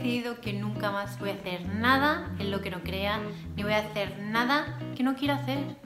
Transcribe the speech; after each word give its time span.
decidido 0.00 0.40
que 0.40 0.54
nunca 0.54 0.90
más 0.90 1.18
voy 1.18 1.28
a 1.28 1.34
hacer 1.34 1.66
nada 1.66 2.30
en 2.38 2.50
lo 2.50 2.62
que 2.62 2.70
no 2.70 2.82
crea, 2.82 3.20
ni 3.54 3.62
voy 3.62 3.74
a 3.74 3.80
hacer 3.80 4.18
nada 4.18 4.78
que 4.96 5.02
no 5.02 5.14
quiera 5.14 5.34
hacer. 5.34 5.76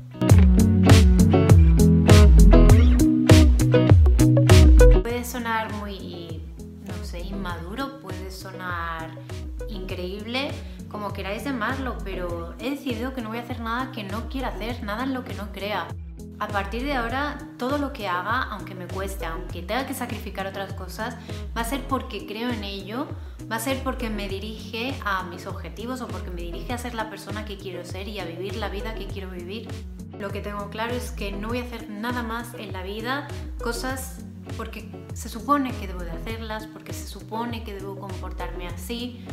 Puede 5.03 5.25
sonar 5.25 5.73
muy, 5.75 6.45
no 6.87 7.05
sé, 7.05 7.23
inmaduro, 7.23 7.99
puede 8.01 8.31
sonar 8.31 9.11
increíble, 9.69 10.53
como 10.89 11.13
queráis 11.13 11.43
llamarlo, 11.43 11.99
pero 12.05 12.55
he 12.61 12.71
decidido 12.71 13.15
que 13.15 13.21
no 13.21 13.31
voy 13.31 13.39
a 13.39 13.43
hacer 13.43 13.59
nada 13.59 13.91
que 13.91 14.05
no 14.05 14.29
quiera 14.29 14.49
hacer, 14.49 14.85
nada 14.85 15.03
en 15.03 15.13
lo 15.13 15.25
que 15.25 15.35
no 15.35 15.51
crea. 15.51 15.89
A 16.45 16.49
partir 16.49 16.85
de 16.85 16.93
ahora, 16.93 17.39
todo 17.57 17.79
lo 17.79 17.95
que 17.95 18.07
haga, 18.07 18.43
aunque 18.43 18.75
me 18.75 18.87
cueste, 18.87 19.25
aunque 19.25 19.63
tenga 19.63 19.87
que 19.87 19.95
sacrificar 19.95 20.47
otras 20.47 20.75
cosas, 20.75 21.17
va 21.57 21.63
a 21.63 21.65
ser 21.65 21.89
porque 21.89 22.27
creo 22.27 22.51
en 22.51 22.63
ello, 22.65 23.07
va 23.51 23.57
a 23.57 23.59
ser 23.59 23.83
porque 23.83 24.11
me 24.11 24.29
dirige 24.29 24.95
a 25.07 25.23
mis 25.23 25.47
objetivos 25.47 26.03
o 26.03 26.07
porque 26.07 26.31
me 26.31 26.43
dirige 26.43 26.75
a 26.75 26.79
ser 26.79 26.93
la 26.93 27.09
persona 27.09 27.47
que 27.47 27.57
quiero 27.57 27.83
ser 27.87 28.09
y 28.09 28.19
a 28.19 28.27
vivir 28.27 28.57
la 28.57 28.69
vida 28.69 28.95
que 28.95 29.07
quiero 29.07 29.31
vivir. 29.31 29.69
Lo 30.19 30.29
que 30.29 30.43
tengo 30.43 30.69
claro 30.69 30.93
es 30.93 31.13
que 31.13 31.33
no 31.33 31.49
voy 31.49 31.61
a 31.61 31.63
hacer 31.63 31.89
nada 31.89 32.23
más 32.23 32.53
en 32.59 32.75
la 32.75 32.83
vida, 32.83 33.27
cosas 33.63 34.19
porque 34.59 34.91
se 35.15 35.31
supone 35.31 35.73
que 35.73 35.87
debo 35.87 36.01
de 36.01 36.11
hacerlas, 36.11 36.67
porque 36.67 36.93
se 36.93 37.07
supone 37.07 37.65
que 37.65 37.73
debo 37.73 37.99
comportarme 37.99 38.67
así, 38.67 39.25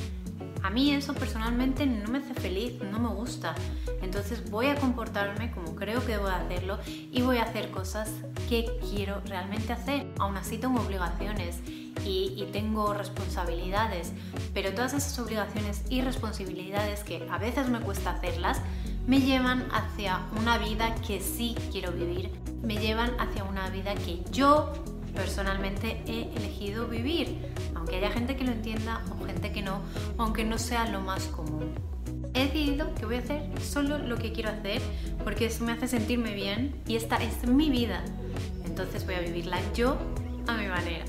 a 0.63 0.69
mí 0.69 0.91
eso 0.91 1.13
personalmente 1.13 1.85
no 1.85 2.09
me 2.09 2.19
hace 2.19 2.33
feliz, 2.33 2.73
no 2.91 2.99
me 2.99 3.09
gusta. 3.09 3.55
Entonces 4.01 4.49
voy 4.49 4.67
a 4.67 4.75
comportarme 4.75 5.51
como 5.51 5.75
creo 5.75 6.05
que 6.05 6.13
debo 6.13 6.27
hacerlo 6.27 6.79
y 6.85 7.21
voy 7.21 7.37
a 7.37 7.43
hacer 7.43 7.71
cosas 7.71 8.09
que 8.47 8.65
quiero 8.89 9.21
realmente 9.25 9.73
hacer. 9.73 10.07
Aún 10.19 10.37
así 10.37 10.57
tengo 10.57 10.81
obligaciones 10.81 11.59
y, 12.05 12.33
y, 12.37 12.49
tengo 12.51 12.93
responsabilidades, 12.93 14.13
pero 14.53 14.73
todas 14.73 14.93
esas 14.93 15.17
obligaciones 15.19 15.83
y 15.89 16.01
responsabilidades 16.01 17.03
que 17.03 17.27
a 17.29 17.37
veces 17.37 17.69
me 17.69 17.79
cuesta 17.79 18.11
hacerlas, 18.11 18.61
me 19.07 19.19
llevan 19.19 19.67
hacia 19.71 20.21
una 20.39 20.57
vida 20.57 20.95
que 21.05 21.19
sí 21.19 21.55
quiero 21.71 21.91
vivir, 21.91 22.31
me 22.63 22.77
llevan 22.77 23.11
hacia 23.19 23.43
una 23.43 23.69
vida 23.69 23.93
que 23.95 24.23
yo 24.31 24.71
personalmente 25.13 26.01
he 26.07 26.33
elegido 26.35 26.87
vivir, 26.87 27.53
aunque 27.81 27.95
haya 27.95 28.11
gente 28.11 28.35
que 28.35 28.43
lo 28.43 28.51
entienda 28.51 29.01
o 29.09 29.25
gente 29.25 29.51
que 29.51 29.63
no, 29.63 29.81
aunque 30.19 30.43
no 30.43 30.59
sea 30.59 30.87
lo 30.87 31.01
más 31.01 31.25
común. 31.25 31.71
He 32.35 32.45
decidido 32.45 32.93
que 32.93 33.07
voy 33.07 33.15
a 33.15 33.19
hacer 33.19 33.41
solo 33.59 33.97
lo 33.97 34.17
que 34.17 34.31
quiero 34.31 34.49
hacer 34.49 34.83
porque 35.23 35.47
eso 35.47 35.65
me 35.65 35.71
hace 35.71 35.87
sentirme 35.87 36.35
bien 36.35 36.75
y 36.87 36.95
esta 36.95 37.15
es 37.17 37.47
mi 37.47 37.71
vida. 37.71 38.03
Entonces 38.65 39.03
voy 39.03 39.15
a 39.15 39.21
vivirla 39.21 39.57
yo 39.73 39.97
a 40.45 40.53
mi 40.57 40.67
manera. 40.67 41.05